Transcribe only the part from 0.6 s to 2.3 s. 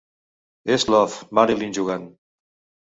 És Love, Marilyn jugant